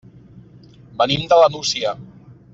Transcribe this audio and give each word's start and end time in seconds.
Venim 1.03 1.29
de 1.35 1.39
la 1.43 1.53
Nucia. 1.57 1.95